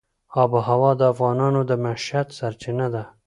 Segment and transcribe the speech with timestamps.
[0.41, 3.03] آب وهوا د افغانانو د معیشت سرچینه ده.